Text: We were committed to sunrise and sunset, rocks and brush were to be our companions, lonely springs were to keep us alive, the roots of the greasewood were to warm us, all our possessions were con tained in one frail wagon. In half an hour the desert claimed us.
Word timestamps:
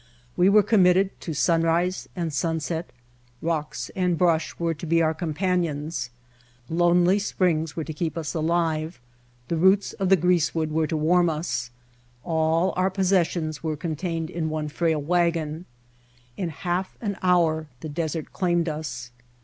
We 0.35 0.49
were 0.49 0.63
committed 0.63 1.11
to 1.21 1.35
sunrise 1.35 2.09
and 2.15 2.33
sunset, 2.33 2.89
rocks 3.39 3.91
and 3.95 4.17
brush 4.17 4.57
were 4.57 4.73
to 4.73 4.85
be 4.87 4.99
our 4.99 5.13
companions, 5.13 6.09
lonely 6.69 7.19
springs 7.19 7.75
were 7.75 7.83
to 7.83 7.93
keep 7.93 8.17
us 8.17 8.33
alive, 8.33 8.99
the 9.47 9.57
roots 9.57 9.93
of 9.93 10.09
the 10.09 10.15
greasewood 10.17 10.71
were 10.71 10.87
to 10.87 10.97
warm 10.97 11.29
us, 11.29 11.69
all 12.23 12.73
our 12.75 12.89
possessions 12.89 13.61
were 13.61 13.77
con 13.77 13.95
tained 13.95 14.31
in 14.31 14.49
one 14.49 14.69
frail 14.69 14.99
wagon. 14.99 15.65
In 16.35 16.49
half 16.49 16.97
an 16.99 17.15
hour 17.21 17.67
the 17.81 17.89
desert 17.89 18.33
claimed 18.33 18.67
us. 18.67 19.11